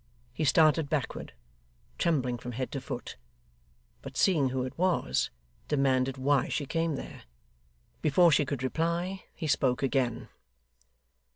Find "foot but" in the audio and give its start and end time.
2.81-4.17